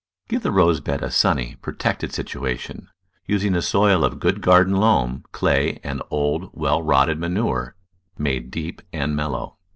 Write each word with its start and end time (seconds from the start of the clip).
Give 0.27 0.41
the 0.41 0.51
rose 0.51 0.79
bed 0.79 1.03
a 1.03 1.11
sunny, 1.11 1.57
protected 1.61 2.11
situation, 2.11 2.89
using 3.27 3.53
a 3.53 3.61
soil 3.61 4.03
of 4.03 4.19
good 4.19 4.41
garden 4.41 4.77
loam, 4.77 5.23
clay, 5.31 5.79
and 5.83 6.01
old, 6.09 6.49
well 6.53 6.81
rotted 6.81 7.19
manure, 7.19 7.75
made 8.17 8.49
deep 8.49 8.81
and 8.91 9.15
mellow. 9.15 9.57